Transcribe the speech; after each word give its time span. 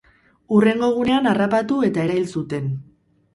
Hurrengo 0.55 0.89
egunean 0.93 1.29
harrapatu 1.33 1.77
eta 1.89 2.03
erail 2.07 2.27
zuten. 2.39 2.73